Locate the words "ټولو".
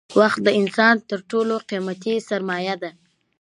1.31-1.55